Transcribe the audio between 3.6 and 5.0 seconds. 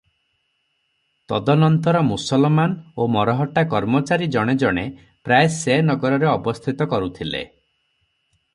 କର୍ମଚାରୀ ଜଣେ ଜଣେ